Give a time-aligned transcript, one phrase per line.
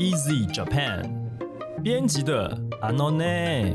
[0.00, 1.04] Easy Japan
[1.82, 3.74] 编辑的 Anone。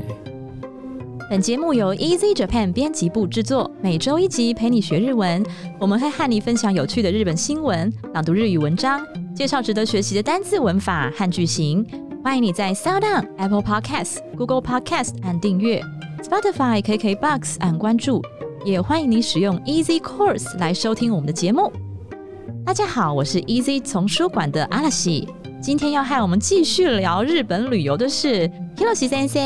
[1.30, 5.40] 本节目由 Easy Japan 编辑部制作，每周一集陪你学日文。
[5.78, 9.06] 我们会和你分享有趣的日本新闻，朗读日语文章，
[9.36, 11.86] 介绍值得学习的单字、文法和句型。
[12.24, 15.80] 欢迎你在 Sound On、Apple Podcasts、Google Podcasts 按订阅
[16.24, 18.20] ，Spotify、KKBox 按关注，
[18.64, 21.72] 也欢迎你使用 Easy Course 来收听我们的节目。
[22.64, 25.28] 大家好，我是 Easy 丛书馆的阿拉西。
[25.61, 29.41] 今天要和我们继续聊日本旅游的是 Hiroshi 先生。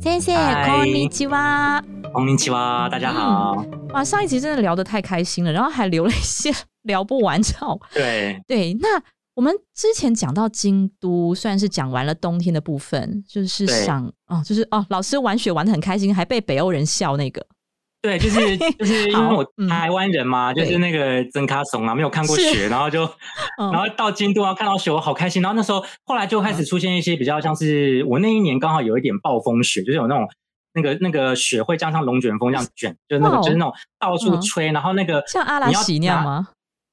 [0.00, 1.82] 先生，嗨こんにちは。
[2.12, 3.64] 红林奇哇，大家好。
[3.94, 7.80] 哇，上一集真的聊得太开心了，然后还留了一些聊不完照。
[7.92, 9.02] 对，对，那
[9.34, 17.44] 我们之前讲到京都，虽然是讲完了冬天的部分，就是对想哦，就是哦，老师玩雪玩的很开心，还被北欧人笑那个。
[18.01, 23.03] 对，就是就是 因为我台湾人嘛，就是那个曾卡怂啊，没有看过雪，然后就
[23.59, 25.41] 嗯然后到京都啊看到雪，我好开心。
[25.41, 30.27] 然后那时候后来就开始出现一些比较像是我那一年刚好有一点暴风雪，就是有那种。
[30.71, 36.47] 那个那个雪会加上龙卷风这样卷，就是那哇哦个就是那种到处嗯吹，然后那个像阿拉你要西那样吗？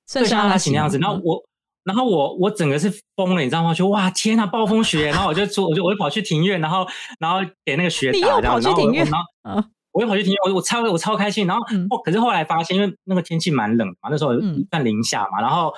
[0.06, 0.98] 算对，像阿拉是西西那样子。
[0.98, 1.42] 然后我，
[1.84, 3.74] 然后我，我整个是疯了，你知道吗？
[3.74, 5.10] 就哇，天呐，暴风雪！
[5.10, 6.86] 然后我就出，我就我就跑去庭院，然后
[7.20, 8.66] 然后给那个雪打这样子。
[8.66, 9.64] 然后我然后嗯
[9.96, 11.46] 我又跑去停，我我超我超开心。
[11.46, 15.72] 然后嗯哦，可是后来发现，因为那个天气蛮冷的嘛，那时候嗯算零下嘛，然后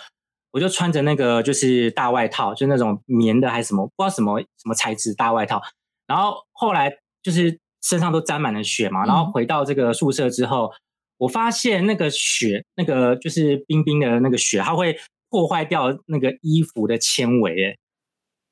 [0.51, 5.63] 我就穿着那个就是大外套，就那种棉的还是什么，不知道什么什么材质大外套。
[6.09, 10.73] 然后后来就是身上都沾满了雪嘛，然后嗯回到这个宿舍之后，
[11.19, 14.99] 我发现那个雪，那个就是冰冰的那个雪，它会
[15.31, 17.67] 破坏掉那个衣服的纤维。
[17.67, 17.77] 哎，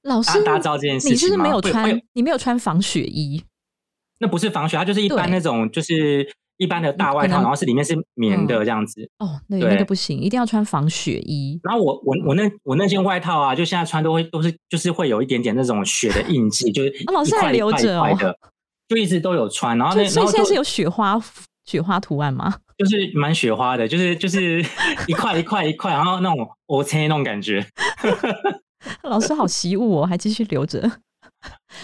[0.03, 2.01] 老师，大大家知道这件事你是不是没有穿？
[2.13, 3.43] 你没有穿防雪衣？
[4.19, 9.09] 那不是防雪，它就是一般那种就是一般的大外套，然后是里面是棉的嗯这样子。
[9.19, 11.61] 哦，对，那个不行，一定要穿防雪衣。
[11.63, 18.17] 然后我我我那我那件外套啊，就现在穿都会都是就是会有一点点那种雪的印记，就 是哦老师还留着哦
[18.89, 19.77] 就一直都有穿。
[19.77, 21.21] 然后所那所以现在是有雪花
[21.65, 22.55] 雪花图案吗？
[22.79, 24.65] 就是蛮雪花的，就是就是
[25.09, 27.67] 一块一块一块，然后那种 O C 那种感觉。
[29.03, 30.81] 老师好习武哦，还继续留着。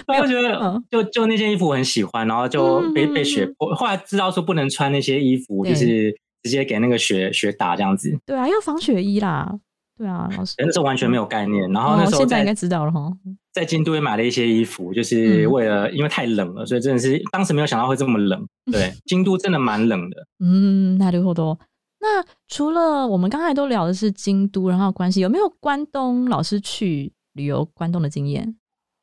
[0.08, 3.74] 没有我就觉得嗯就就那件衣服我很喜欢，然后就被嗯被雪破。
[3.76, 8.18] 后来知道说不能穿那些衣服，对就是直接给那个雪雪打这样子。
[8.26, 9.60] 对啊，要防雪衣啦。
[9.98, 10.54] 对啊，老师。
[10.60, 13.12] 那时候完全没有概念，然后那哦，时候在现在应该知道了哈。
[13.52, 18.46] 在京都也买了一些衣服，就是嗯为了因为太冷了，所以真的是当时没有想到会这么冷。
[18.72, 20.28] 对，京都真的蛮冷的。
[20.40, 21.58] 嗯，那るほど。
[22.00, 28.56] 那除了我们刚才都聊的是京都，然后关系有没有关东老师去旅游关东的经验？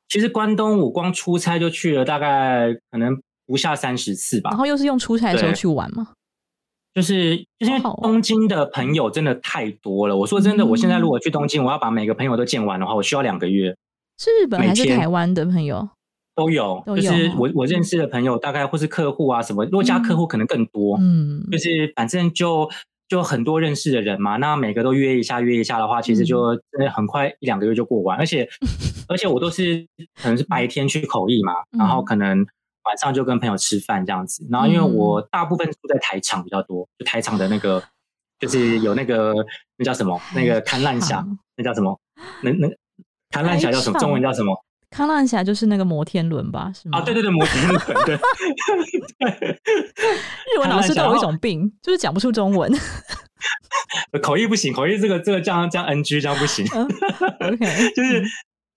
[0.09, 6.09] 其实关东我光出差就去了大概可能不下三十次吧然，后又是用出差的时候去玩吗？
[6.93, 10.17] 就是就是因为东京的朋友真的太多了。
[10.17, 13.75] 我说真的，我现在嗯如果去东京，我要把每个朋友都见完的话，我需要两个月
[14.17, 15.87] 是日本每还是台湾的朋友？
[16.35, 16.83] 都有。
[16.87, 20.97] 就是哦我我认识的朋友，大概或是客户啊什么，如果加客户可能更多。
[20.99, 22.69] 嗯，就是反正就
[23.09, 26.61] 就很多认识的人嘛，那每个都约一下约一下的话，其实就嗯。
[26.71, 28.47] 真的很快一两个月就过完，而且
[29.09, 29.85] 而且我都是
[30.21, 32.05] 可能是白天去口译嘛，然后嗯。
[32.05, 32.45] 可能
[32.85, 34.93] 晚上就跟朋友吃饭这样子，然后因为嗯。
[34.93, 37.83] 我大部分住在台场比较多，就台场的那个
[38.39, 39.33] 就是有那个
[39.77, 41.25] 那叫什么那个看烂侠，
[41.57, 41.99] 那叫什么？
[42.43, 42.69] 那那
[43.31, 43.99] 看烂侠叫什么？
[43.99, 44.55] 中文叫什么
[44.89, 46.71] 康浪峡就是那个摩天轮吧？
[46.73, 46.97] 是吗？
[46.99, 47.01] 啊？
[47.01, 48.15] 对对对，摩天轮对。
[50.55, 52.71] 日文老师都有一种病，就是讲不出中文。
[54.21, 56.65] 口译不行，口译这个这个这样这样 NG 这样不行。
[56.75, 56.85] 嗯
[57.39, 57.57] OK，
[57.95, 58.23] 就是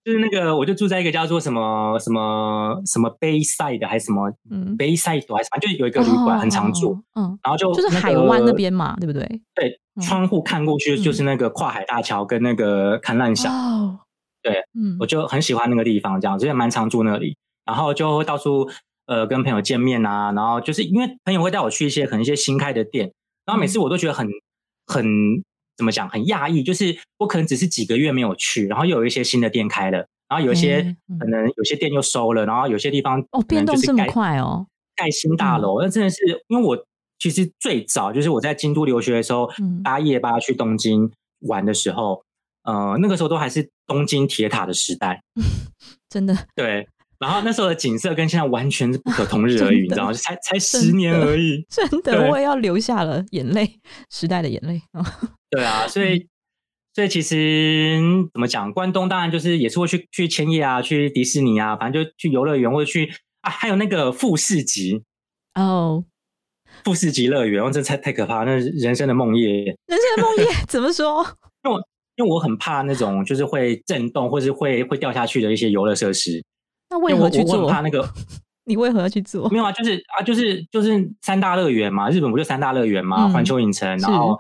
[0.05, 9.23] 就是那个，我就住在一个叫做什么什么什么 Bayside 还是什么嗯，Bayside 还是反正就是有一个旅馆很常住，哦，嗯，然后就就是海湾那个边嘛，对不对？
[9.55, 13.99] 对嗯窗户看过去就是那个跨海大桥跟那个看烂峡，哦，
[14.43, 14.97] 对，嗯。
[15.01, 18.69] 我就很喜欢那个地方，这样所以蛮常住那里，然后就会到处
[19.07, 23.13] 呃跟朋友见面啊，然后就是因为朋友会带我去一些可能一些新开的店，
[23.47, 23.83] 然后每次嗯。
[23.83, 24.29] 我都觉得很
[24.87, 25.07] 很
[25.77, 36.17] 怎么讲很讶异，就是我可能只是几个月没有去，然后又有一些新的店开了，然后有一些可能有些店又收了，然后有些地方哦，可变动这么快哦，盖新大楼，那真的是
[36.49, 36.87] 因为我
[37.19, 39.83] 其实最早就是我在京都留学的时候，嗯。
[39.83, 42.23] 八夜八去东京玩的时候，
[42.65, 45.23] 呃，那个时候都还是东京铁塔的时代，
[46.09, 46.87] 真的对。
[47.19, 50.13] 然后那时候的景色跟现在完全是不可同日而语，你知道吗？
[50.19, 53.79] 才才十年而已， 真的，对我也要流下了眼泪，
[54.11, 54.83] 时代的眼泪。
[54.93, 55.07] 哦
[55.49, 56.27] 对啊，所以
[56.93, 58.01] 所以其实
[58.33, 63.13] 怎么讲，关东当然就是也是会去去千叶啊，去迪士尼啊，反正就去游乐园或者去
[63.43, 65.05] 啊，还有那个富士急
[65.55, 66.05] 哦，
[66.83, 69.65] 富士急乐园，哦，这太太可怕，那是人生的梦魇。
[69.67, 71.23] 人生的梦魇怎么说？
[71.63, 71.81] 因为我
[72.41, 76.43] 很怕那种就是会震动或是会会掉下去的一些游乐设施。
[76.91, 77.63] 那为因为我我何去做？
[77.63, 78.09] 很怕那个
[78.65, 79.59] 你为何要去做没？
[79.59, 84.39] 有啊，就是啊，就是就是三大乐园嘛，日本不就三大乐园嘛，嗯环球影城，然后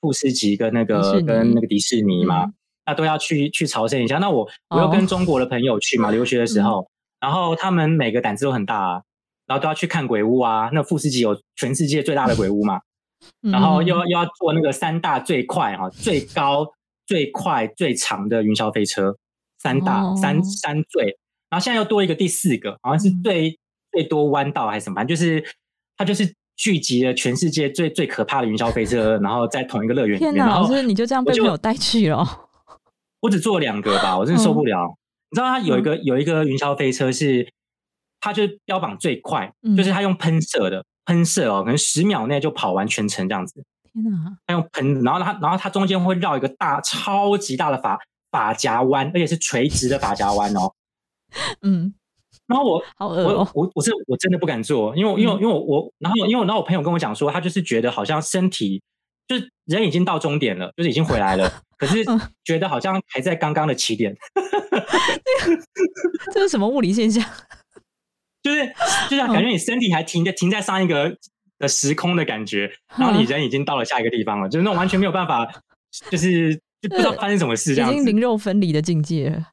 [0.00, 2.54] 富士急跟那个跟那个迪士尼嘛，嗯
[2.84, 4.18] 那都要去去朝圣一下。
[4.18, 6.88] 那我我又哦跟中国的朋友去嘛，留学的时嗯候，
[7.20, 9.02] 然后他们每个胆子都很大啊，
[9.46, 10.68] 然后都要去看鬼屋啊。
[10.72, 12.80] 那富士急有全世界最大的鬼屋嘛，
[13.40, 16.66] 然后又要嗯又要坐那个三大最快哈、最高、
[17.12, 19.14] 最快、最长的云霄飞车，
[19.58, 21.04] 三大、哦三三最，
[21.50, 23.58] 然后现在又多一个第四个，好像是嗯最、
[23.90, 25.44] 最多弯道还是什么，反正就是
[25.98, 32.26] 它就是聚集了全世界最最可怕的云霄飞车，然后在同一个乐园里面，老师你就这样被朋友带去了哦？
[33.20, 34.96] 我只坐两个吧，我真的受不了。
[35.30, 37.46] 你知道它有一个、有一个云霄飞车是，
[38.20, 43.62] 它就是标榜最快，嗯就是它用喷射的喷射哦，可能十秒内就跑完全程这样子。
[43.92, 47.98] 天哪，他用喷，然后他然后他中间会绕一个大超级大的发
[48.30, 50.72] 发夹弯，而且是垂直的发夹弯哦。
[51.62, 51.94] 嗯，
[52.46, 53.48] 然后我我好恶哦。
[53.54, 58.82] 我我是我真的不敢做，因为因为嗯因为我我然后因为然后我朋友跟我讲说，他就是觉得好像身体
[59.28, 64.16] 就是人已经到终点了，就是已经回来了， 可是嗯觉得好像还在刚刚的起点，
[66.32, 67.22] 这是什么物理现象？
[68.42, 68.66] 就是
[69.08, 71.16] 就是感觉你身体还停在停在上一个
[71.62, 75.48] 的时空的感觉，然后你嗯人已经到了下一个地方了，就是那种完全没有办法，
[76.10, 77.96] 就是就不知道 发生什么事已这样子。
[77.96, 79.46] 经灵肉分离的境界了。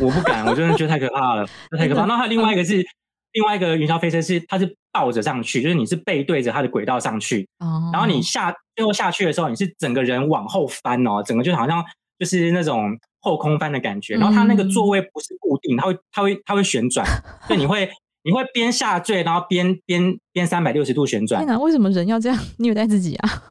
[0.00, 1.46] 我不敢，我真的觉得太可怕了，
[1.76, 2.06] 太可怕。
[2.06, 2.84] 然后还有另外一个是，
[3.32, 11.84] 另外一个云霄飞车是它是倒着上去，就是你是背对着它的轨道上去，哦，然后你下最后下去的时候，你是整个人往后翻哦，整个就好像
[12.18, 14.14] 就是那种后空翻的感觉。
[14.14, 17.06] 然后它那个座位不是固定，它会它会它会旋转，
[17.48, 17.88] 就你会
[18.24, 23.42] 你会边下坠，然后边边边三百六十度旋转天，哪，为什么人要这样虐待自己啊？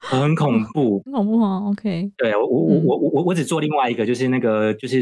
[0.00, 1.00] 很恐怖。
[1.06, 5.00] 很恐怖啊！OK，对我我嗯我我我我只做另外一个，就是那个就是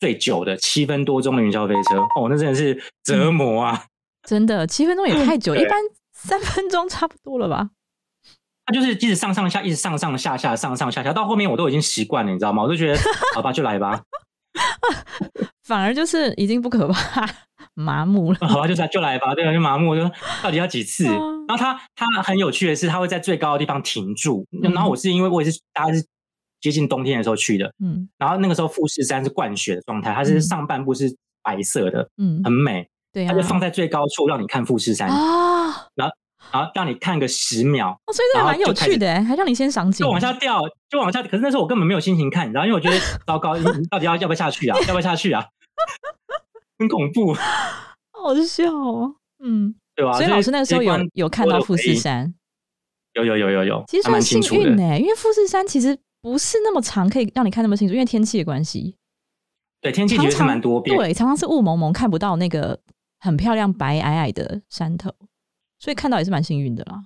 [0.00, 3.84] 最久的七分多钟的云霄飞车哦，那真的是折磨啊！
[4.28, 5.78] 真的七分钟也太久，一般
[6.12, 7.70] 三分钟差不多了吧？
[8.66, 12.62] 它就是一直上上下，一直上上下下，上上下下，到后面我都已经习惯了，你知道吗？
[12.64, 12.98] 我就觉得
[13.34, 14.02] 好吧，就来吧，
[15.62, 17.24] 反而就是已经不可怕，
[17.80, 18.38] 麻木了。
[18.40, 20.02] 好吧，就来就来吧，对啊，就麻木，就
[20.42, 21.06] 到底要几次？
[21.08, 24.46] 嗯然后他他很有趣的是，他会在最高的地方停住。
[24.62, 26.06] 嗯然后我是因为我也是大概是
[26.60, 31.12] 接近冬天的时候去的，嗯然后那个时候富士山是灌雪的状态，它是嗯上半部是
[31.42, 36.14] 白色的，嗯，很美，对啊它就，放在最高处让你看富士山，啊，然后
[36.52, 41.20] 然后让你看个十秒，哦，所以这蛮有趣的欸，还让你先赏景就，往下掉，就往下。
[41.22, 42.96] 可是那时候我根本没有心情看，然后，因为我觉得
[43.26, 43.56] 糟糕，
[43.90, 44.78] 到底要要不要下去啊？
[44.86, 45.44] 要不要下去啊？
[46.80, 47.34] 很恐怖，
[48.10, 49.14] 好笑哦。
[49.38, 52.34] 嗯，对吧、所以老师那个时候有有看到富士，山，
[53.12, 54.40] 有有有有有，其实算还蛮幸。
[54.58, 58.96] 运呢，因为富士山其实不是那么长，可以让你看那么清楚，因为天气的关系。
[59.82, 60.96] 对，天气其实蛮多变。
[60.96, 62.78] 对，常常是雾蒙蒙，看不到那个
[63.18, 65.10] 很漂亮白矮矮的山头，
[65.78, 67.04] 所以看到也是蛮幸运的啦。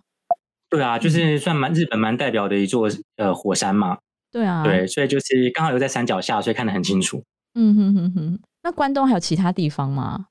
[0.69, 3.99] 对啊，嗯就是算蛮日本蛮代表的一座呃火山嘛。
[4.33, 7.23] 对啊，对，所以就是刚好又在山脚下，所以看得很清楚。
[7.55, 8.41] 嗯哼哼哼。
[8.65, 10.27] 那关东还有其他地方吗？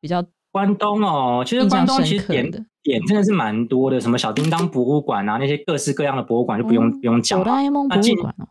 [0.00, 7.44] 比较关东哦，其实关东其实点的点真的是蛮多的，什么小叮当博物馆啊，那些各式各样的博物馆就不用、哦不用讲了。
[7.44, 8.48] 哆啦 A 梦博物馆哦。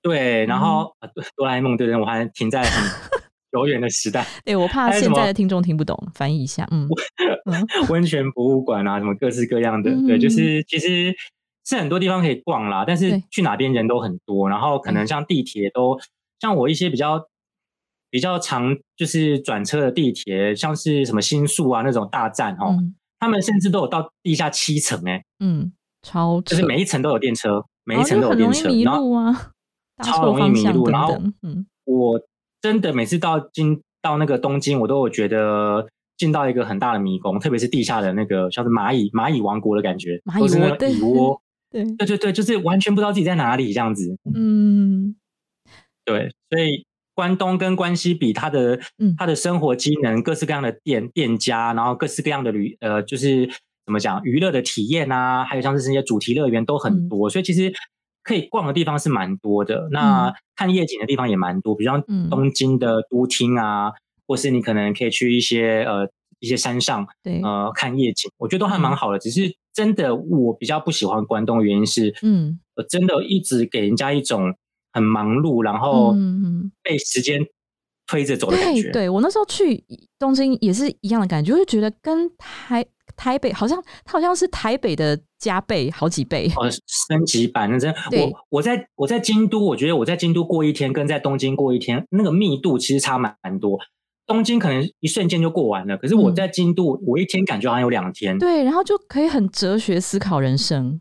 [0.00, 0.94] 对，然嗯后、
[1.36, 2.70] 哆啦 A 梦，对对，我还停在很
[3.50, 4.24] 久远的时代。
[4.44, 6.68] 对，我怕现在的听众听不懂，翻译一下。
[6.70, 6.86] 嗯
[7.46, 11.14] 嗯 温泉博物馆啊，什么各式各样的，对，就嗯是其实
[11.64, 15.98] 是很多地方可以逛啦，但是去哪边人都很多，然后可能嗯像地铁都，
[16.38, 17.26] 像我一些比较
[18.14, 29.50] 比较常就是转车的地铁，像是什么新宿啊那种大站哦，嗯他们甚至都有到地下七层哎、嗯，超，就是每一层都有电车，每一层都有电车，然后啊，
[30.04, 31.20] 超容易迷路，然后。
[31.42, 32.20] 嗯我
[32.62, 44.16] 真的每次到京到那个东京，我都有觉得进到一个很大的迷宫，特别是地下的那个像是蚂蚁蚂蚁王国的感觉，蚂蚁窝对蚁窝，对，对对对，就是完全不知道自己在哪里这样子。
[44.32, 45.16] 嗯
[46.04, 49.14] 对，所以关东跟关西比，它的嗯。
[49.16, 53.46] 它的生活机能，各式各样的店店家，然后各式各样的旅呃，就是
[53.86, 56.80] 怎么讲娱乐的体验啊，还有像是这些主题乐园都嗯。
[56.80, 57.72] 很多，所以其实
[58.22, 59.88] 可以逛的地方是蛮多的。
[59.92, 62.28] 那看夜景的地方也蛮多，比如像嗯。
[62.30, 63.92] 东京的都厅啊，
[64.26, 66.08] 或是你可能可以去一些呃
[66.40, 68.96] 一些山上对，呃看夜景，我觉得都还蛮嗯。
[68.96, 69.18] 好的。
[69.18, 72.58] 只是真的我比较不喜欢关东，的原因是嗯。
[72.76, 74.52] 我真的一直给人家一种
[74.94, 76.14] 很忙碌，然后
[76.82, 77.44] 被时间
[78.06, 78.84] 推着走的感觉。
[78.84, 79.84] 对对，我那时候去
[80.18, 82.86] 东京也是一样的感觉，就是觉得跟台
[83.16, 86.50] 台北好像它好像是台北的加倍好几倍。
[86.56, 93.78] 哦，升级版那真对我我在我在京都，我觉得我在京都过一天跟在东京过一天，那个密度其实差蛮蛮多。
[94.26, 98.38] 东京可能一瞬间就过完了，可是我嗯在京都，我一天感觉好像有两天。
[98.38, 100.98] 对，然后就可以很哲学思考人生。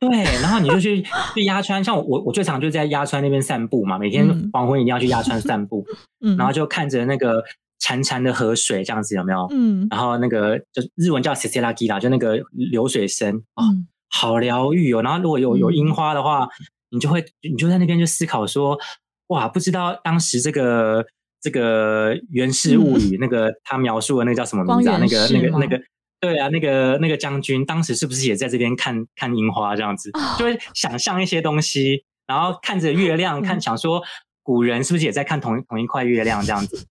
[0.00, 0.08] 对，
[0.40, 1.04] 然后你就去
[1.34, 5.84] 去鸭川，像我我最常就在鸭川那边散步嘛，每天嗯黄昏一定要去鸭川散步，
[6.24, 7.42] 嗯，然后就看着那个
[7.78, 9.46] 潺潺的河水这样子，有没有？
[9.50, 15.02] 嗯然后那个就日文叫 s e s e l a g i 啦，就那个流水声哦，嗯好疗愈哦。
[15.02, 16.48] 然后如果有有嗯樱花的话，
[16.90, 18.78] 你就会你就在那边就思考说，
[19.26, 21.04] 哇，不知道当时这个
[21.42, 24.98] 这个《源氏物语》那个他描述的那个叫什么名字啊？
[24.98, 25.78] 那个那个那个。
[26.20, 30.10] 对啊，那个那个将军当时是不是也在这边看看樱花这样子？
[30.14, 34.02] 哦就会想象一些东西，然后看着月亮，看嗯想说
[34.42, 36.86] 古人是不是也在看同一同一块月亮这样子？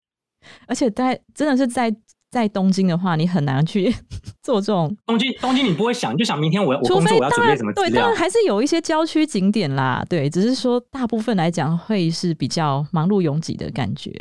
[0.68, 1.92] 而且在真的是在
[2.30, 3.92] 在东京的话，你很难去
[4.44, 8.16] 做这种，东京东京你不会想，你就想明天我我除工作我要准备什么资对，当料然？
[8.16, 14.12] 还是有一些郊区景点啦，对，只是说大部分来讲会是比较忙碌拥挤的感觉。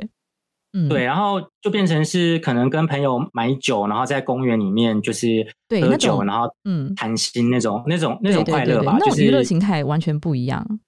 [0.74, 5.46] 嗯，对，然后就变成是可能跟朋友买酒，然后在公园里面就是
[5.80, 10.80] 喝酒，然后嗯谈心那种那种那种快乐吧，就是娱乐形态完全不一样。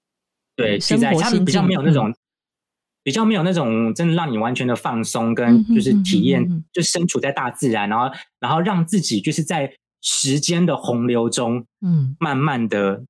[0.56, 2.12] 对，现在他们比较没有那种。
[3.04, 13.04] 比较没有那种真的让你完全的放松，嗯跟就是体验嗯哼嗯哼，就身处在大自然，然后然后让自己就是在时间的洪流中，嗯，慢慢的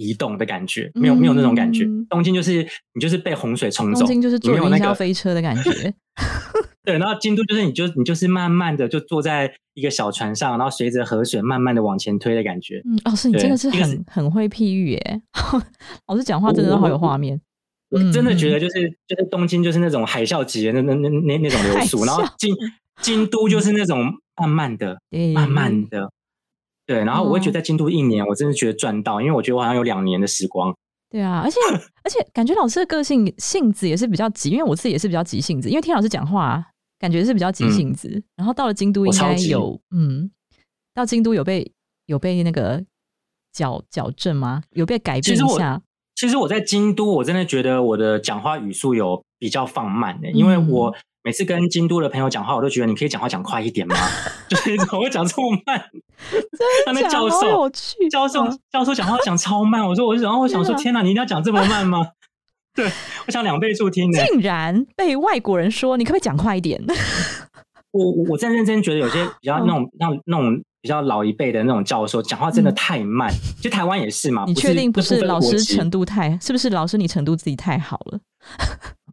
[0.00, 2.06] 移动的感觉，没有没有那种感觉嗯。
[2.08, 5.70] 东京就是你就是被洪水冲走，东京就是坐那个飞车的感觉。
[6.82, 12.80] 对，然后京都就是你就你就是慢慢的就坐在一个小船上，然后随着河水慢慢的往前推的感觉。
[12.86, 15.22] 嗯，老师你真的是很很会譬喻耶，
[16.08, 17.38] 老师讲话真的都好有画面。
[17.90, 22.56] 我真的觉嗯得就是就是东京就是那种海啸级的那那那那那种流速，然后京
[23.02, 26.10] 京都就是那种慢慢的、对，慢慢的。
[26.90, 30.76] 对，然后我会觉哦得在京都一年，我真的觉得赚到，因为我觉得我好像有两年的时光。
[31.08, 31.56] 对啊，而且
[32.02, 36.60] 而且感觉老师的个性性子也是比较急，因为我自己也是比较急性子，因为听老师讲话
[36.98, 40.28] 感觉是比较急嗯性子，然后到了京都应该有嗯，
[40.92, 41.70] 到京都有被
[42.06, 42.84] 有被那个
[43.52, 44.64] 矫矫正吗？
[44.70, 45.80] 有被改变一下？
[46.16, 53.94] 其实我在京都，我真的觉得我的讲话语速有比较放慢的、因为嗯我每次跟京都的朋友讲话，我都觉得你可以讲话讲快一点吗？
[54.48, 55.82] 就是怎么会讲这么慢？
[56.86, 62.08] 他 那教授有趣，教授嗯教授讲话讲超慢，我说我就然后我想说天哪，你一定要讲这么慢吗？
[62.74, 62.90] 对，
[63.26, 66.80] 我想两倍速听呢、竟然被外国人说，你可不可以讲快一点？
[67.92, 74.44] 我我我真的认真觉得有些比较嗯那种那种那种比较老一辈的那种教授讲话真的嗯太慢，其实台湾也是嘛。
[74.46, 76.38] 你不确定不是老师程度太？
[76.40, 78.20] 是不是老师你程度自己太好了？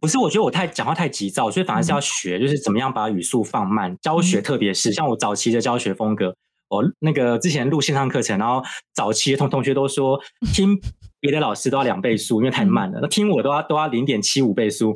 [0.00, 3.96] 不是，我觉得我太讲话太急躁，所以反而嗯是要学，就是怎么样把语速放慢。
[4.00, 6.34] 教学特别是像我早期的教学风格，
[6.68, 8.62] 我那个之前录线上课程，然后
[8.94, 10.20] 早期的同同学都说
[10.54, 10.78] 听
[11.20, 13.00] 别的老师都要两倍速，因为太慢嗯了。
[13.02, 14.94] 那听我都要都要零点七五倍速，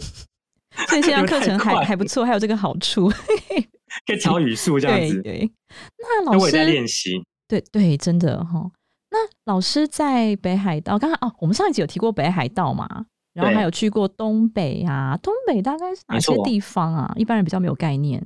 [0.88, 3.10] 所以线上 课程还还不错，还有这个好处。
[4.06, 5.20] 可以调语速这样子。
[5.20, 5.50] 对对，
[5.98, 7.10] 那老师我也在师练习。
[7.46, 8.70] 对对，真的哈。
[9.10, 17.12] 那老师在北海道，刚刚哦，我们上一集有提过北海道嘛，然后对还有去过东北啊，东北大概是哪些地方啊？
[17.16, 18.22] 一般人比较没有概念。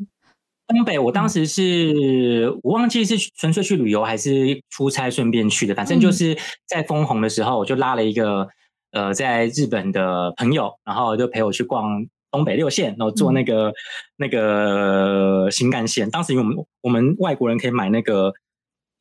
[0.69, 6.37] 东北，我嗯当时是我忘记是纯粹去旅游还是出差顺便去的，反正嗯就是
[6.67, 8.49] 在封红的时候，我就拉了一个
[8.91, 13.73] 呃在日本的朋友，然后就陪我去逛东北六县，然后坐那嗯个、
[14.17, 16.11] 那个新干线。
[16.11, 18.33] 当时因为我们我们外国人可以买那个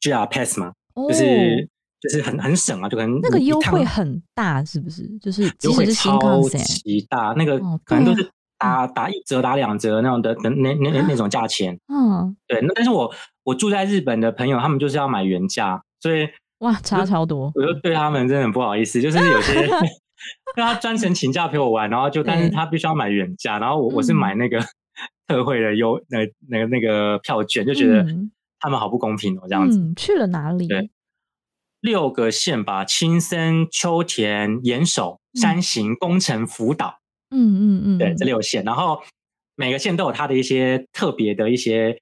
[0.01, 1.67] JR Pass 嘛，哦，就是
[2.05, 5.03] 就是很很省啊，就可能那个优惠很大，是不是？
[5.19, 11.77] 就是即优惠超，级大，那个可能都是打打一折、打两折那种的的那那那那种价钱。
[11.87, 13.11] 嗯，对，那但是我
[13.43, 16.27] 我住在日本的朋友，他们就是要买原价，所以
[16.59, 17.51] 哇，差超多。
[17.55, 19.67] 我就对他们真的很不好意思，就是有些
[20.55, 24.59] 让他专程请假陪我玩，然后就但是他必须要买原价，然后我我是嗯买那个
[25.27, 29.77] 特惠的优那那个那个票券，就觉得嗯他们好不公平哦，这样子。
[29.77, 30.67] 嗯，去了哪里？
[30.67, 30.89] 对
[31.85, 36.97] 六个县吧，青森、秋田、岩手、山形、宫城、福岛，
[37.29, 38.99] 嗯嗯嗯，对，这六县，然后
[39.55, 41.95] 每个县都有它的一些特别的一些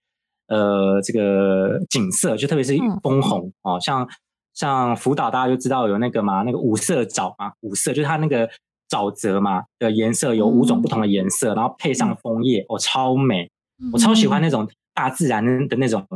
[0.48, 2.98] 呃这个景色，就特别是嗯。
[3.04, 4.08] 枫红、哦，像
[4.54, 8.50] 像福岛大家就知道有那个嘛，那个五色藻嘛，五色就是它那个
[8.90, 13.52] 沼泽嘛的颜色有五种不同的颜色，然后配上枫叶，哦，超美，
[13.92, 16.08] 我超喜欢那种大自然的那种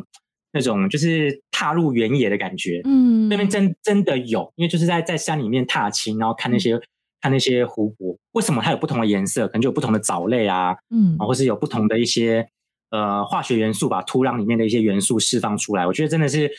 [0.57, 6.79] 那种就是踏入原野的感觉，嗯，那边真真的有，因为就是在在山里面踏青，然后看那些、
[7.21, 9.45] 看那些湖泊，为什么它有不同的颜色？
[9.47, 11.15] 可能就有不同的藻类啊，嗯。
[11.19, 12.47] 啊，或是有不同的一些
[12.89, 15.85] 呃化学元素把土壤里面的一些元素释放出来。
[15.85, 16.49] 我觉得真的是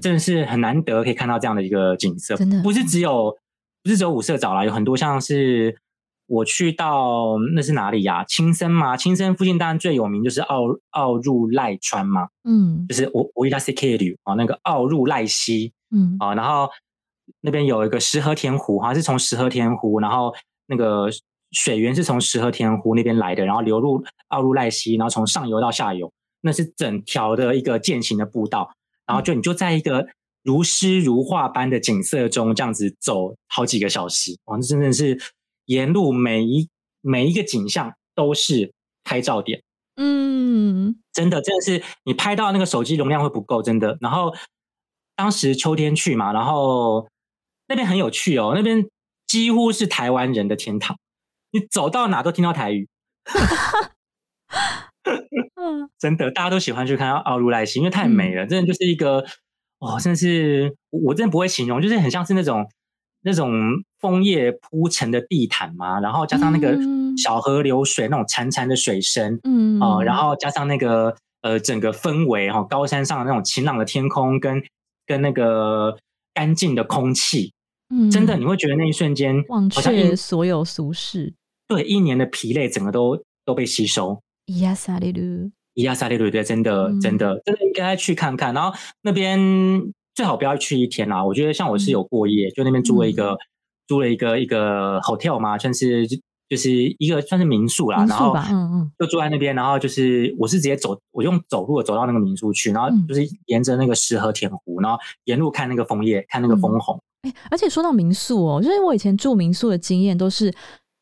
[0.00, 2.60] 真的是很难得可以看到这样的一个景色，真的。
[2.62, 3.36] 不是只有
[3.84, 5.76] 不是只有五色藻啦，有很多像是
[6.32, 10.62] 我去到那是哪里呀、青森嘛，青森附近当然最有名就是奥
[10.92, 12.86] 奥入濑川嘛，嗯。
[12.88, 16.16] 就是我我伊拉斯 K 旅啊，那个奥入濑溪嗯。
[16.18, 16.70] 啊，然后
[17.42, 20.32] 那边有一个石河田湖，好像是从石河田湖，然后
[20.68, 21.10] 那个
[21.50, 26.10] 水源是从石河田湖那边来的，然后流入奥入濑溪，然后从上游到下游，
[26.40, 28.70] 那是整条的一个践行的步道，
[29.06, 30.06] 然后就你就在一个
[30.42, 35.20] 如诗如画般的景色中这样子走好几个小时，哇，那真的是
[35.66, 36.68] 沿路每一
[37.00, 38.72] 每一个景象都是
[39.04, 39.62] 拍照点。
[39.96, 43.98] 嗯真的，真的是你拍到那个手机容量会不够，真的。
[44.00, 44.34] 然后
[45.14, 47.06] 当时秋天去嘛，然后
[47.68, 48.88] 那边很有趣哦，那边
[49.26, 50.96] 几乎是台湾人的天堂，
[51.50, 52.88] 你走到哪都听到台语，
[55.54, 59.24] 嗯 真的，大家都喜欢去看奥入濑溪，因为太美了，真的就是一个
[59.78, 62.66] 哦，真的是我我真的不会形容，就是很像是那种
[63.22, 63.52] 那种
[64.00, 74.62] 枫叶铺成的地毯嘛，然后加上那个嗯小河流水那种潺潺的水声，嗯哦，然后加上那个呃整个氛围哈、哦，高山上的那种晴朗的天空跟
[75.06, 75.96] 跟那个
[76.34, 77.52] 干净的空气，
[77.94, 81.34] 嗯真的你会觉得那一瞬间忘好像一却所有俗事。
[81.68, 84.20] 对一年的疲累整个都都被吸收。
[84.46, 88.52] 伊亚萨利鲁，伊亚萨利鲁对，真的嗯真的真的应该去看看。
[88.52, 89.38] 然后那边
[90.14, 93.36] 最好不要去一天啦，我觉得像我是有过夜，就那边租了一个、
[93.86, 96.16] 租了一个一个 hotel 嘛，算是就
[96.50, 98.92] 就是一个算是民宿啦，然后吧，嗯嗯。
[98.98, 103.06] 就住在那边，然后就是我是直接走，我用走路走到那个民宿去，然后嗯。
[103.06, 106.78] 就是沿着那个石河田湖，然后沿路看那个枫叶，看那个枫。
[106.78, 107.00] 红。
[107.22, 110.52] 哎、而且说到民宿哦，就是我以前住民宿的经验都是，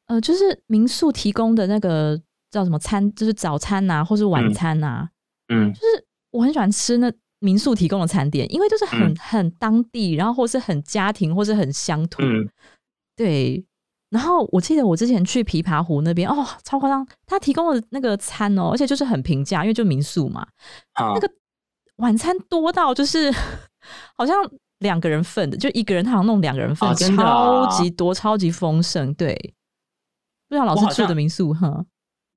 [0.07, 4.53] 呃，就是民宿提供的那个叫什么餐，就是早餐呐、或是晚嗯。
[4.53, 5.09] 餐呐、
[5.49, 5.73] 嗯。
[5.73, 9.17] 就是我很喜欢吃那民宿提供的餐点，因为就是很、嗯。
[9.19, 12.49] 很当地，然后或是很家庭，或是很乡土，嗯。
[13.17, 13.65] 对。
[14.11, 20.45] 然后我记得我之前去琵琶湖那边，哦，超夸张，他提供的那个餐哦，而且就是很平价，因为就民宿嘛，
[20.95, 21.31] 好，那个
[21.99, 23.33] 晚餐多到就是
[24.19, 24.37] 好像
[24.81, 27.25] 两个人份的，就一个人他好像弄两个人份，哦超
[27.63, 27.79] 啊。
[27.79, 29.15] 级多，超级丰盛。
[29.15, 29.33] 对，
[30.49, 31.85] 不知道老师住的民宿哈，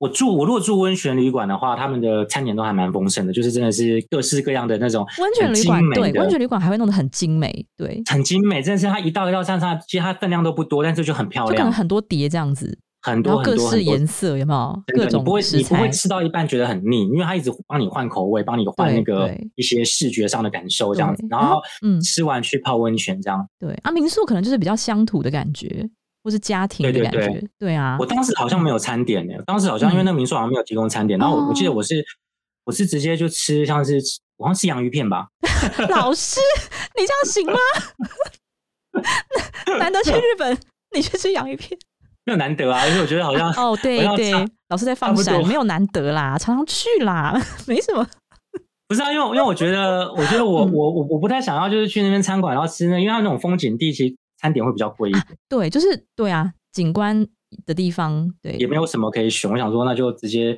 [0.03, 14.83] 我住我如果住温泉旅馆的话，他们的餐点都还蛮丰盛的，就是真的是各式各样的那种温泉旅馆对，温泉旅馆还会弄得很精美，对，很精美，真的是它一道一道上上，其实它分量都不多，但是就很漂亮，就可能很多碟这样子，很多很多后各式颜色有没有？
[14.87, 23.47] 各种你不会你不会，吃到一半觉得很腻，因为它一直帮你换口味，帮你换那个对一些视觉上的感受这样子，然后嗯吃完去泡温泉这样。
[23.57, 25.89] 对啊，民宿可能就是比较乡土的感觉，
[26.23, 32.03] 或是家庭的感觉，对对啊，我当时好像没有餐点呢，当时好像因为嗯那个民宿好像没有提供餐点，然后我我记得哦我是
[32.65, 33.99] 我是直接就吃像是
[34.37, 35.27] 我好像吃洋芋片吧，
[35.89, 36.39] 老师，
[36.97, 37.59] 你这样行吗？
[39.79, 40.57] 难得去日本，
[40.95, 41.77] 你去吃洋芋片。
[42.25, 44.31] 没有难得啊，因为我觉得好像哦，对对，
[44.69, 48.07] 老师在放闪，没有难得啦，常常去啦， 没什么。
[48.87, 57.25] 不是啊，因为因为我觉得我觉得我嗯我我我不太想要就是去那边餐馆然后吃那，因为它那种风景地其实餐点会比较贵一点，对，就是对啊，景观
[57.65, 59.49] 的地方，对也没有什么可以选。
[59.49, 60.55] 我想说那就直接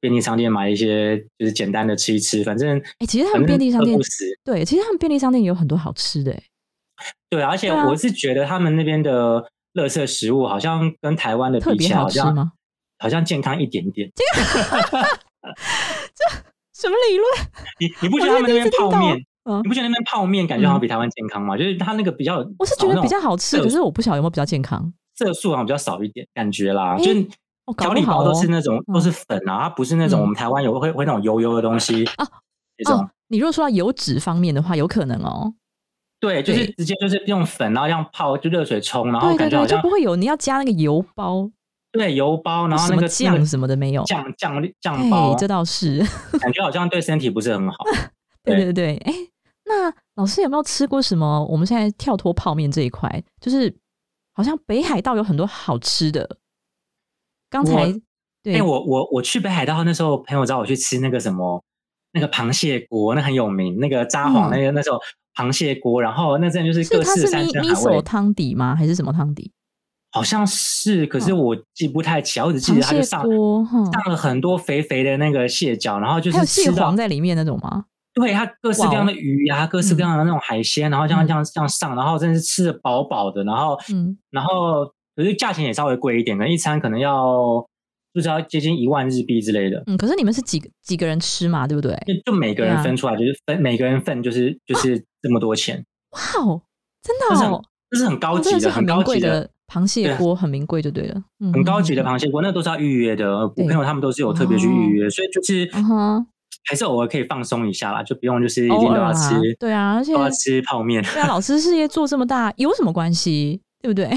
[0.00, 3.98] 便利商店买一些就是简单的吃一吃，反正哎，其实他们便利商店。
[4.44, 6.42] 对，其实他们便利商店也有很多好吃的，哎
[7.28, 9.42] 对啊，而且我是觉得他们那边的
[9.74, 12.52] 垃圾食物好像跟台湾的比特别起来好像好吃吗？
[12.98, 14.08] 好像健康一点点。
[16.14, 16.24] 这
[16.72, 17.26] 什么理论？
[17.80, 21.56] 你你不觉得他们那边泡面，嗯你，不觉得那边泡面感觉好像比台湾健康吗？
[21.56, 24.92] 就是它那个比较，我是觉得比较好吃，可是我不晓得有没有比较健康。
[25.16, 26.96] 色素好像比较少一点，感觉啦。
[26.96, 27.26] 诶就是
[27.64, 32.26] 包不好哦都是那种都是粉啊，它不是那种嗯我们台湾有会会那种油油的东西啊
[33.28, 35.54] 你如果说到油脂方面的话，有可能哦。
[36.20, 41.50] 对，就是直接就是用粉，然后这样泡就热水冲，然后感觉好像就不会有你要加那个油包，
[41.92, 44.02] 对油包，然后那个那个酱什么的没有。
[44.04, 45.98] 酱酱酱包哎，，这倒是。
[46.40, 47.76] 感觉好像对身体不是很好。
[48.42, 49.12] 对对对对，哎，
[49.66, 51.44] 那老师有没有吃过什么？
[51.46, 53.74] 我们现在跳脱泡面这一块，就是
[54.32, 56.38] 好像北海道有很多好吃的。
[57.50, 58.00] 刚才我
[58.42, 61.64] 对，哎、我我我去北海道那时候，朋友找我去吃那个什么
[62.12, 64.98] 那个螃蟹锅，那很有名，那个札幌嗯那个、那时候
[65.34, 68.76] 螃蟹锅，然后那阵就是各式是它是山米米索珍海味，汤底吗？
[68.76, 69.50] 还是什么汤底？
[70.10, 77.86] 好像是，可是嗯我记不太起来，我只记得蟹它就上锅，哈，上了很多肥肥的那个蟹脚，然后就还有蟹是吃到黄在里面那种吗？
[78.14, 81.26] 对它各式各样的鱼呀、各式各样的那种海鲜，然后这样嗯。
[81.26, 87.66] 这样这样上，然后真的是吃的饱饱的，然后嗯，然后可是价钱也稍微贵一点，可能一餐可能要
[88.12, 89.82] 不知道接近一万日币之类的。
[89.86, 91.94] 嗯，可是你们是几个几个人吃嘛，对不对？
[92.06, 96.62] 就就每个人分出来，就是分每个人份就是就是这么多钱，哇哦，
[97.02, 99.50] 真的哦，这是很高级的，很高级的。
[99.66, 103.26] 螃蟹对锅，很名贵就对了，嗯很高级的嗯螃蟹锅，那都是要预约的。
[103.26, 105.64] 呃我朋友他们都是有特别去预约，所以就是
[106.64, 111.02] 还是偶尔可以放松一下啦，就不用就是一定都要吃，对啊，而且都要吃泡面。
[111.12, 113.60] 对啊，老师事业做这么大，有什么关系？
[113.82, 114.10] 对不对？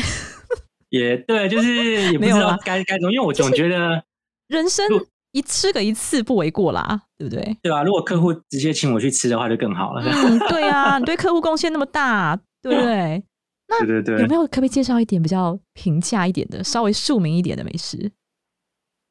[0.89, 1.75] 也对，就是
[2.13, 4.01] 也不知道没有啦该该怎么，因为我总觉得，
[4.47, 4.85] 人生
[5.33, 7.57] 一吃个一次不为过啦，对不对？
[7.61, 10.01] 对吧、如果客户直接请我去吃的话，就更好了。
[10.03, 13.21] 嗯，对啊，你对客户贡献那么大，对不对？
[13.69, 18.09] 那对对对有没，有可不可以介绍一点比较平价一点的、稍微庶民一点的美食？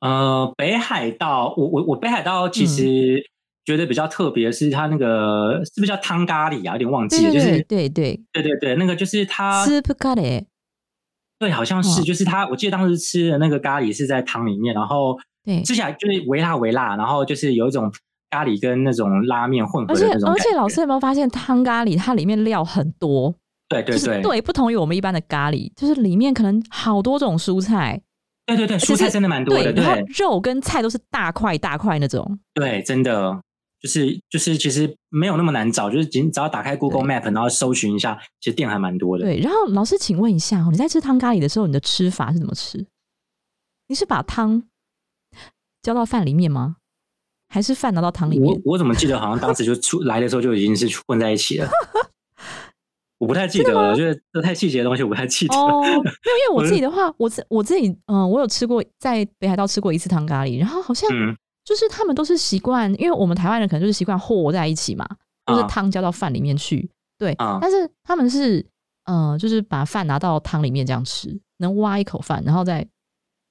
[0.07, 3.21] 呃，北海道，我我我北海道嗯其实
[3.65, 6.75] 觉得比较特别，是它那个是不是叫汤咖喱啊？
[6.75, 10.45] 有点忘记了，就对对是对对对对对，那个就是它，，soup curry，
[11.39, 17.93] 对，好像是，哦就是它，我记得当时吃的那个咖喱是在汤里面，然后对，吃起来就是微辣微辣，然后就是有一种
[18.31, 20.45] 咖喱跟那种拉面混合而且的那种而且。
[20.45, 23.31] 而且老师有没有发现汤咖喱它里面料很多？
[23.31, 28.01] 就是对对对对，不同于我们一般的咖喱，就是里面可能好多种蔬菜，
[28.47, 32.39] 对对对，蔬菜真的蛮多的，对，然后肉跟菜都是大块大块那种。
[32.55, 33.41] 对，真的
[33.81, 39.25] 就是就是其实没有那么难找，就是仅只要打开 Google Map，然后搜寻一下，其实店还蛮多的。
[39.25, 42.87] 对，然后老师，请问一下哦，你在吃汤咖喱的时候，你的吃法是怎么吃？
[43.89, 44.63] 你是把汤
[45.83, 46.77] 浇到饭里面吗？
[47.49, 48.53] 还是饭拿到汤里面？
[48.53, 51.69] 我我怎么记得好像当时就出 来的时候就已经是混在一起了。
[53.19, 55.57] 我不太记得了，就是这太细节的东西我不太记得。
[55.57, 65.07] 哦，没有，因为 我我自己的话，我自我自己，嗯、我有吃过，在北海道吃过一次汤咖喱，然后好像嗯就是他们都是习惯，因为我们台湾人可能就是习惯和在一起嘛，
[65.47, 68.65] 就是啊汤浇到饭里面去，对，啊但是他们是，
[69.11, 72.87] 嗯、就是把饭拿到汤里面这样吃，能挖一口饭，然后再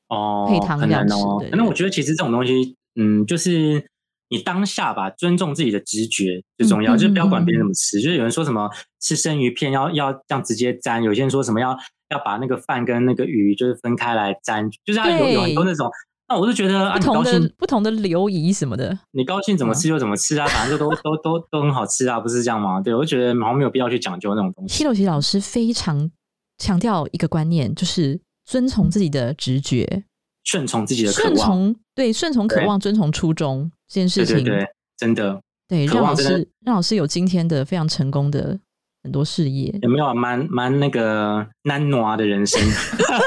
[0.09, 1.37] 哦，配汤很这样吃难哦。
[1.39, 3.83] 对可能我觉得其实这种东西，嗯，就是
[4.29, 8.01] 你当下吧，尊重自己的直觉最重要，就是不要管别人嗯怎么吃。
[8.01, 11.77] 就是有人说什么吃生鱼片要要这样直接沾，有些人说什么要
[12.09, 15.89] 要把那个饭跟那个鱼就是分开来沾，就是要有有很多那种。
[16.27, 18.97] 那我就觉得啊，不同的、不同的流仪什么的。
[19.11, 22.81] 你高兴怎么吃就怎么吃啊，反正就都都都都很好吃啊，不是这样吗？
[22.81, 24.73] 对，我就觉得好像没有必要去讲究那种东西。
[24.73, 26.09] 西洛奇老师非常
[26.57, 30.03] 强调一个观念，就是遵从自己的直觉，
[30.43, 38.59] 顺从自己的渴望，顺从对顺从渴望，遵从初衷这件事情，对对对，真的对让老师让老师有今天的非常成功的
[39.03, 42.61] 很多事业，有没有啊蛮蛮那个难挪的人生？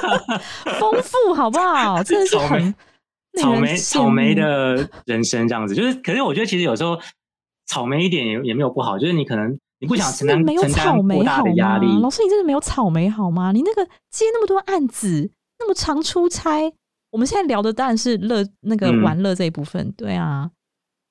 [0.78, 2.02] 丰富好不好？
[2.02, 2.74] 真的是很
[3.40, 6.98] 草莓草莓的人生这样子，就是，可是我觉得其实有时候
[7.66, 13.52] 草莓一点也也没有不好，就是你可能你不想承担是没有承担草莓过大好的压力吗？，老师，你真的没有草莓好吗？
[13.52, 16.70] 你那个接那么多案子，那么常出差，
[17.10, 20.50] 我们现在聊的当然是乐那个嗯玩乐这一部分，对啊，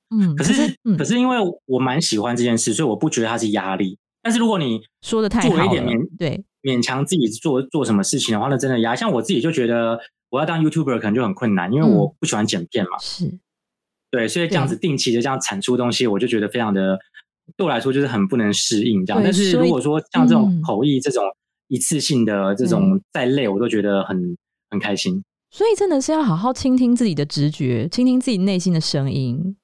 [0.10, 3.98] 嗯，可是嗯可，是因为我蛮喜欢这件事，所以我不觉得它是压力。
[4.22, 8.96] 但是如果你说的太做一点勉，对，勉强自己做做什么事情的话，那真的压。
[8.96, 12.98] 像我自己就觉得我要当 YouTuber 可能就很困难，因为嗯我不喜欢剪片嘛。
[13.00, 13.38] 是，
[14.12, 17.00] 对，所以这样子定期的这样产出东西，我就觉得非常的
[17.56, 19.22] 对我来说就是很不能适应这样。
[19.24, 21.24] 但是如果说像这种嗯口译这种
[21.67, 24.38] 一次性的这种再累，我都觉得很
[24.70, 25.24] 很开心。
[25.52, 29.56] 所以真的是要好好倾听自己的直觉，倾听自己内心的声音，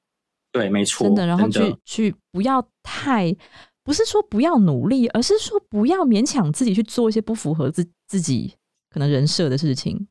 [0.54, 3.36] 对，没错，真的，然后去去不要太，
[3.84, 8.54] 不是说不要努力，而是说不要勉强自己去做一些不符合自自己
[8.90, 10.08] 可能人设的事情。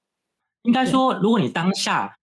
[0.65, 2.17] 应该说，如果你当下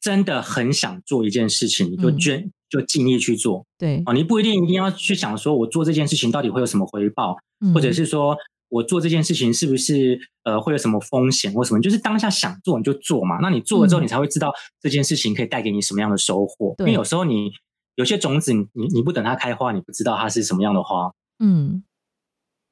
[0.00, 4.12] 真的很想做一件事情，你就嗯捐、就尽力去做对，哦。
[4.12, 7.36] 你不一定一定要去想说我做这件事情到底会有什么回报，
[7.74, 8.36] 或者嗯是说
[8.68, 13.38] 我做这件事情是不是呃会有什么风险或什么，就是当下想做你就做嘛。
[13.40, 16.70] 那你做了之后，嗯你才会知道这件事情可以带给你什么样的收获。
[16.78, 17.52] 因对为有时候你
[17.94, 21.12] 有些种子你，你你不等它开花，你不知道它是什么样的花。
[21.38, 21.84] 嗯，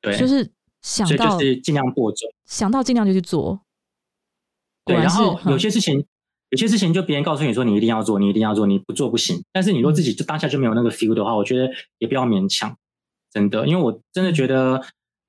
[0.00, 0.50] 对，就是
[0.80, 2.28] 想所以到就是尽量播种。
[2.46, 3.60] 想到尽量就去做。
[4.84, 6.04] 对，然后有嗯些事情，
[6.50, 9.44] 有些事情就别人告诉你说你一定要做，你一定要做，你不做不行。
[9.52, 12.76] 但是你如果自己就当下就没有那个 feel 的话，我觉得也不要勉强，
[13.30, 14.82] 真的，因为我真的觉得，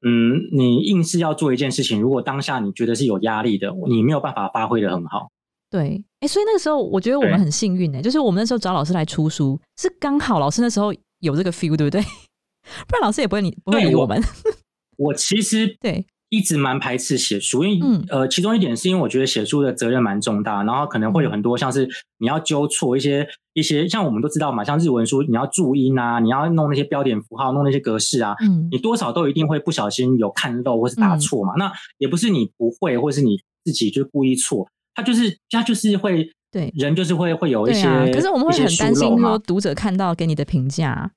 [0.05, 5.29] 嗯，你硬是要做一件事情，如果当下你觉得是有压力的，你没有办法发挥的很好。
[5.69, 12.01] 对，哎，所以那个时候我觉得我们很幸运呢，就是我们那时候找老师来出书，是刚好老师那时候有这个 feel，对不对？
[12.87, 14.21] 不然老师也不会理不会理我们。
[14.97, 18.03] 我其实对一直蛮排斥写书，因为、嗯。
[18.09, 28.67] 呃，其中一点是因为我觉得写书的责任蛮重大，然后可能会有很多像是你要纠错一些一些，像我们都知道嘛，像日文书你要注音啊，你要弄那些标点符号，弄那些格式啊，嗯。
[28.71, 31.53] 你多少都一定会不小心有看漏或是打错嘛。
[31.59, 36.71] 那也不是你不会，或是你自己就故意错，他就是他就是会对。
[36.75, 41.11] 人就是会会有一些，啊，可是我们会很担心说读者看到给你的评价，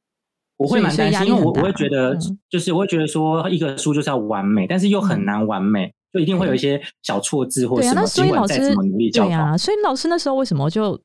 [0.56, 8.06] 我会蛮担心，因为我我会觉得嗯，就是我会觉得说，一个书就是要完美，但是又很嗯难完美，就一定会有一一些小错字或什么。
[8.06, 11.00] 所以老师尽管再怎么努力教导，对啊，所以老师那时候为什么就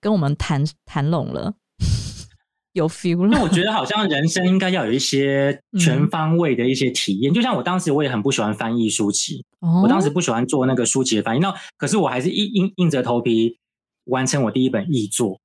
[0.00, 1.54] 跟我们谈谈拢了？
[2.72, 7.30] 有 feel 了，那我觉得好像人生应该要有一些 嗯全方位的一些体验。
[7.34, 13.58] 就像我当时我也很不喜欢翻译书籍，哦我当时不喜欢做那个书籍的翻译，那可是我还是硬硬硬着头皮
[14.04, 15.38] 完成我第一本译作，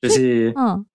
[0.00, 0.86] 就是嗯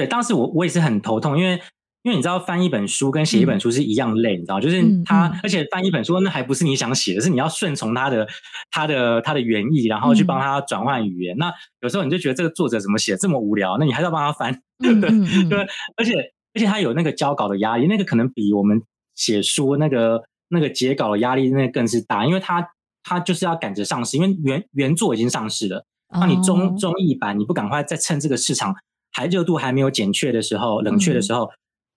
[0.00, 1.60] 对，当时我我也是很头痛，因为
[2.02, 8.26] 因为你知道翻一本书跟写一本书是一样累，你知道，就是嗯它，嗯而且翻一本书那还不是你想写的，是你要顺从他的
[8.70, 11.36] 他的他的原意，然后去嗯帮他转换语言。
[11.36, 15.10] 那有时候你就觉得这个作者怎么写这么无聊，那你还是要帮他翻， 对不对？
[15.50, 16.14] 对，而且
[16.54, 18.80] 而且他有那个交稿的压力，那个可能比我们
[19.14, 22.66] 写书那个那个截稿的压力那个更是大，因为他
[23.02, 25.84] 他就是要赶着上市，因为原原作已经上市了。
[26.12, 28.74] 那你中哦中译版，你不赶快再趁这个市场
[29.12, 31.50] 还热度还没有减却的时候、冷却的时候，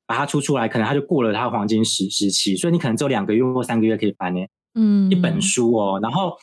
[0.06, 4.42] 把它出出来，可能它就过了它的黄金时时期，所以你可能只有两个月或三个月可以翻呢
[4.74, 6.00] 嗯一本书哦。
[6.02, 6.38] 然后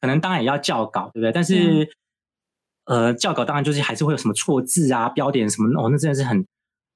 [0.00, 1.32] 可能当然也要校稿，对不对？
[1.32, 1.88] 但是、
[2.84, 6.46] 呃，校稿当然就是还是会有什么错字啊、标点什么，哦，那真的是很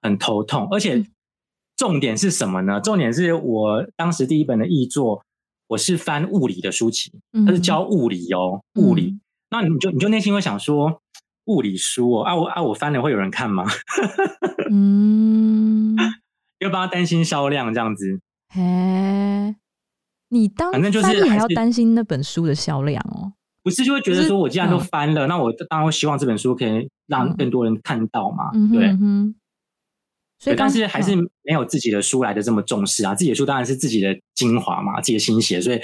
[0.02, 0.68] 很头痛。
[0.70, 1.06] 而且嗯
[1.76, 2.80] 重点是什么呢？
[2.80, 5.22] 重点是我当时第一本的译作，
[5.68, 7.12] 我是翻物理的书籍，
[7.46, 9.12] 它是教物理哦，物理。
[9.12, 9.20] 嗯
[9.52, 11.02] 那你就你就内心会想说，
[11.50, 13.64] 物理书哦，啊我啊我翻了会有人看吗？
[14.70, 15.96] 嗯，
[16.60, 18.20] 要帮他担心销量这样子。
[18.48, 19.54] 嘿，
[20.28, 23.32] 你当反正就是还要担心那本书的销量哦。
[23.62, 28.86] 不是就会觉得就是说，我既然都嗯翻了，那我当然会希望这本书可以让嗯更多人看到嘛，嗯对。
[28.86, 29.34] 嗯，
[30.38, 33.14] 所以但是还是嗯没有自己的书来的这么重视啊。
[33.14, 35.80] 自己的书当然是自己的精华嘛，自己的心血，所以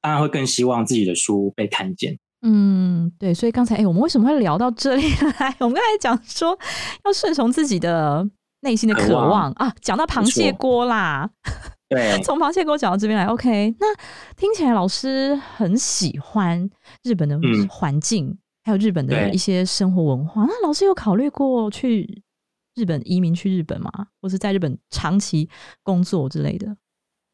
[0.00, 2.18] 当然会更希望自己的书被看见。
[2.42, 5.02] 嗯，对，所以刚才哎、我们为什么会聊到这里
[5.38, 5.54] 来？
[5.60, 6.58] 我们刚才讲说
[7.04, 8.26] 要顺从自己的
[8.60, 11.28] 内心的渴渴望望啊，讲到螃蟹错锅啦，
[11.88, 13.74] 对， 从螃蟹锅讲到这边来，OK。
[13.78, 13.86] 那
[14.36, 16.68] 听起来老师很喜欢
[17.02, 20.44] 日本的嗯环境，还有日本的一些生活文化。
[20.44, 22.22] 那老师有考虑过去
[22.74, 23.90] 日本移民去日本吗？
[24.22, 25.48] 或是在日本长期
[25.82, 26.76] 工作之类的？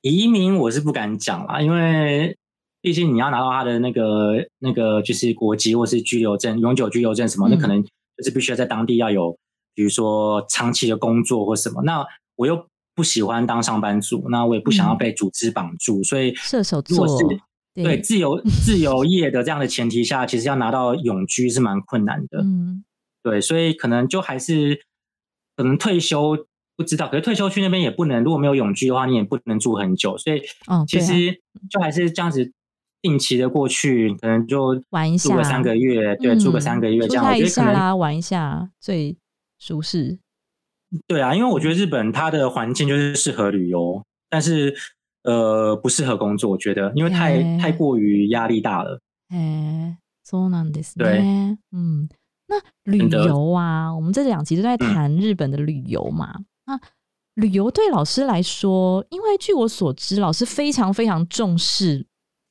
[0.03, 2.37] 移民我是不敢讲啦，因为
[2.87, 9.37] 毕竟你要拿到他的那个那个就是国籍或是居留证、永久居留证什么，嗯那可能就是必须要在当地要有，
[9.75, 11.83] 比如说长期的工作或什么。
[11.83, 14.99] 那我又不喜欢当上班族，那我也不想要嗯。
[14.99, 17.25] 被组织绑住，所以射手座是
[17.75, 22.39] 对自由自由业的这样的前提下，其实要拿到永居是蛮困难的。
[22.43, 22.85] 嗯。
[23.25, 24.79] 对，所以可能就还是
[25.57, 26.47] 可能退休
[26.77, 31.33] 不知道，可是退休去那边也不能，如果没有永居的话，你也不能住很久，所以哦，其实
[31.69, 32.53] 就还是这样子
[33.06, 39.18] 定期的过去，可能就玩一下住个三个月，对，住个三个月这样，出差一我觉得可能下啦，玩一下最
[39.58, 40.20] 舒适。
[41.08, 44.76] 对啊，因为我觉得日本它的环境就是适合旅游，但是
[45.24, 49.00] 呃不适合工作，我觉得因为太哎太过于压力大了。
[49.30, 51.58] 哎，そうなんです对ね。
[51.72, 52.10] 嗯，
[52.48, 56.36] 那旅真的游啊，我们这两集都在谈日本的旅游嘛。
[56.66, 56.80] 那
[57.36, 62.06] 旅游对老师来说，因为据我所知，老师非常非常重视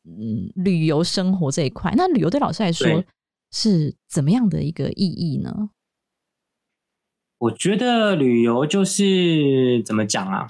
[0.06, 1.94] 嗯旅游生活这一块。
[1.98, 3.04] 那旅游对老师来说
[3.52, 5.70] 是怎么样的一个意义呢？
[7.38, 10.48] 我觉得旅游就是怎么讲啊，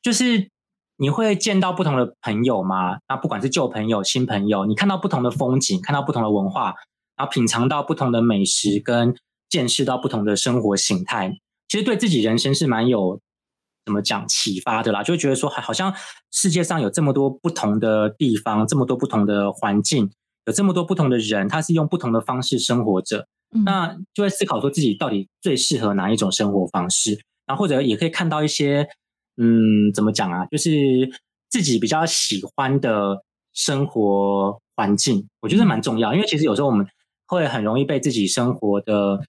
[0.00, 0.50] 就是
[0.96, 6.74] 你会见到不同的朋友嘛，那不管是旧朋友、新朋友，你看到不同的风景，看到不同的文化，
[7.16, 9.14] 然后品尝到不同的美食，跟
[9.48, 13.20] 见识到不同的生活形态，其实对自己人生是蛮有
[13.86, 15.94] 怎么讲启发的啦，就会觉得说，好像
[16.32, 20.10] 世界上有这么多不同的地方，这么多不同的环境，
[20.44, 23.28] 有这么多不同的人，他是用不同的方式生活着。
[23.54, 23.62] 嗯。
[23.64, 28.88] 那就会思考说自己到底最适合哪一种生活方式，然后或者也可以看到一些，
[29.36, 31.08] 嗯，怎么讲啊，就是
[31.48, 33.22] 自己比较喜欢的
[33.54, 36.84] 生活环境，我觉得蛮重要，因为其实有时候我们
[37.28, 39.20] 会很容易被自己生活的，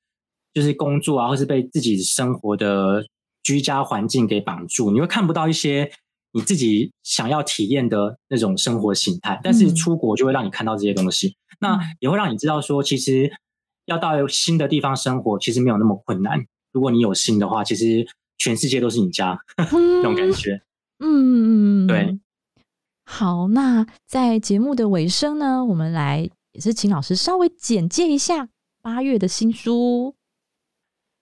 [0.52, 3.06] 就是工作啊，或是被自己生活的
[3.47, 5.89] 居家环境给绑住，你会看不到一些
[6.33, 13.31] 你自己想要体验的那种生活形态，但是嗯出国就会让你看到这些东西，那也会让你知道说，其实
[13.86, 16.45] 要到新的地方生活，其实没有那么困难。
[16.73, 18.05] 如果你有心的话，其实
[18.38, 20.62] 全世界都是你家 那种感觉。
[20.99, 22.19] 嗯，嗯对。
[23.05, 28.49] 好，那在节目的尾声呢，我们来也是请老师稍微简介一下
[28.81, 30.16] 八月的新书。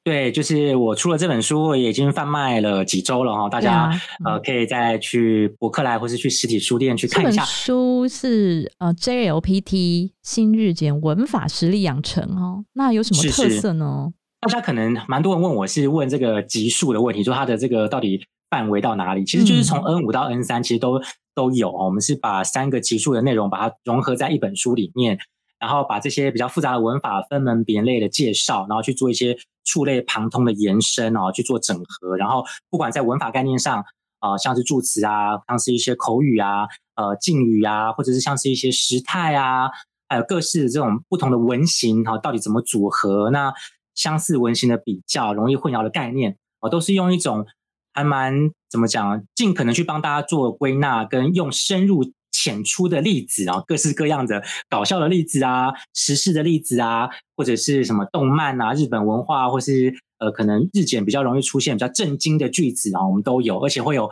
[0.05, 3.91] 对，就是我出了这本书，也已经贩卖了几周了哈，大家、
[4.23, 7.43] 呃可以再去博客来或是去实体书店去看一下。
[7.43, 14.13] 书是呃 JLPT 新日检文法实力养成哦，那有什么特色呢？
[14.41, 19.25] 大家可能蛮多人问我是问这个级数的问题，说它的这个到底范围到哪里？
[19.25, 21.01] 其实就是从 N 五到 N 三，其实都
[21.33, 21.85] 都有哦。
[21.85, 25.17] 我们是把三个级数的内容把它融合在一本书里面。
[25.57, 29.35] 然后把这些比较复杂的文法分门别类的介绍，然后去做一些
[29.65, 32.15] 触类旁通的延伸哦，去做整合。
[32.15, 33.83] 然后不管在文法概念上
[34.19, 39.69] 啊，像是助词啊，像是一些口语啊、呃敬语啊，或者是像是一些时态啊，
[40.07, 43.29] 还有各式这种不同的文型哈，到底怎么组合？
[43.31, 43.53] 那
[43.93, 47.45] 相似文型的比较，容易混淆的概念哦，都是用一种
[47.93, 52.13] 还蛮怎么讲，尽可能去帮大家做归纳，跟用深入。
[52.35, 64.11] 浅出的例子啊，各式各样的搞笑的例子啊，时事的例子啊，或者是什么动漫啊、日本文化，或是呃，可能日检比较容易出现比较震惊的句子啊，我们都有，而且会有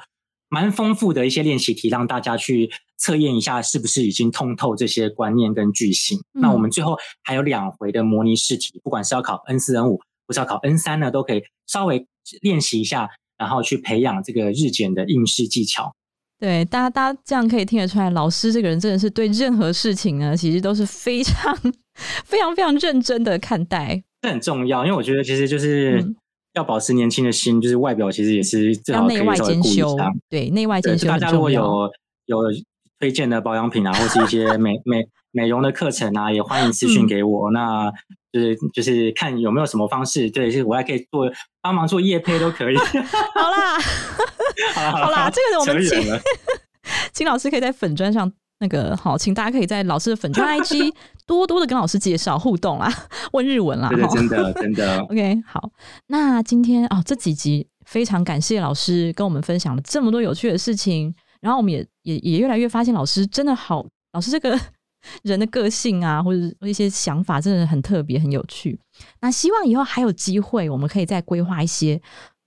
[0.49, 6.19] 蛮丰富的一些练习题，让大家去测验一下是不是已经通透这些观念跟句型。
[6.31, 12.07] 那我们最后还有两回的模拟试题，不管是要考 N 四、N 五，或是要考 N 三呢，都可以稍微
[12.41, 15.93] 练习一下，然后去培养这个日检的应试技巧。
[16.43, 21.55] 对，大家大家这样可以听得出来，老师这个人真的是对任何事情呢，其实都是非常
[22.25, 24.03] 非常非常认真的看待。
[24.21, 26.05] 这很重要，因为我觉得其实就是
[26.53, 29.95] 要保持年轻的心，就是外表其实也是最好内外兼修。
[30.29, 31.07] 对，内外兼修。
[31.07, 31.89] 大家如果有
[32.25, 32.37] 有
[32.99, 37.51] 推荐的保养品啊，或是一些 美美美容的课程啊，也欢迎私信给我。
[37.51, 37.91] 那
[38.31, 41.29] 就是就是看有没有什么方式，对，是我还可以做
[41.61, 42.77] 帮忙做夜配都可以。
[43.35, 43.77] 好啦。
[44.73, 45.99] 好啦，这个我们请
[47.11, 50.93] 请老师可以在粉砖上那个好，请大家可以在老师的粉砖 IG
[51.25, 52.91] 多多的跟老师介绍互动啦，
[53.33, 54.99] 问日文啦，真的真的。
[55.01, 55.69] OK，好，
[56.07, 64.59] 那今天哦这几集非常感谢老师跟我们分享了这么多有趣的事情，然后我们也也也越来越发现老师真的好，老师这个
[65.23, 68.79] 人的个性啊，或者一些想法真的很特别很有趣。
[69.21, 72.01] 那希望以后还有机会，我们可以再规划一些。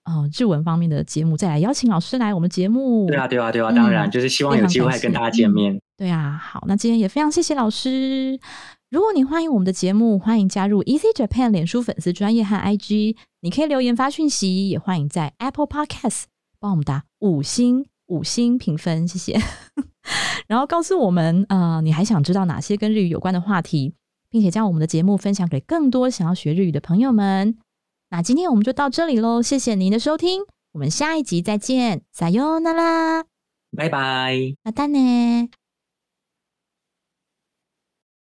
[0.06, 3.08] 哦，日文方面的节目再来邀请老师来我们节目。
[3.08, 5.80] 对啊，对啊，对啊，当然就是希望有机会跟大家见面。
[5.96, 8.38] 对啊，好，那今天也非常谢谢老师。
[8.88, 16.26] 如果你欢迎我们的节目，欢迎加入 Easy Japan 脸书粉丝专业和 IG，你可以留言发讯息，也欢迎在 Apple Podcast
[16.60, 19.39] 帮我们打五星五星评分，谢谢。
[20.47, 23.93] 然后告诉我们，呃，你还想知道哪些跟日语有关的话题，
[24.29, 27.57] 并且将我们的节目分享给更多想要学日语的朋友们。
[28.09, 30.41] 那今天我们就到这里喽，谢谢您的收听，
[30.73, 33.23] 我们下一集再见，撒哟那拉，
[33.75, 35.49] 拜拜，またね。